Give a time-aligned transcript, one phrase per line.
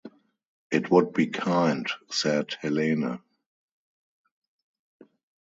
[0.71, 3.19] "It would be kind," said Helene.